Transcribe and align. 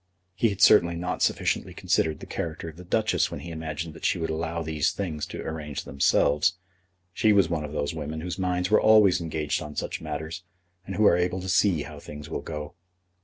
He 0.33 0.49
had 0.49 0.61
certainly 0.61 0.95
not 0.95 1.21
sufficiently 1.21 1.75
considered 1.75 2.21
the 2.21 2.25
character 2.25 2.67
of 2.69 2.75
the 2.77 2.83
Duchess 2.83 3.29
when 3.29 3.41
he 3.41 3.51
imagined 3.51 3.93
that 3.93 4.03
she 4.03 4.17
would 4.17 4.31
allow 4.31 4.63
these 4.63 4.91
things 4.91 5.27
to 5.27 5.43
arrange 5.43 5.83
themselves. 5.83 6.57
She 7.13 7.31
was 7.31 7.49
one 7.51 7.63
of 7.63 7.71
those 7.71 7.93
women 7.93 8.21
whose 8.21 8.39
minds 8.39 8.71
were 8.71 8.81
always 8.81 9.21
engaged 9.21 9.61
on 9.61 9.75
such 9.75 10.01
matters, 10.01 10.43
and 10.87 10.95
who 10.95 11.05
are 11.05 11.17
able 11.17 11.39
to 11.41 11.49
see 11.49 11.83
how 11.83 11.99
things 11.99 12.29
will 12.31 12.41
go. 12.41 12.73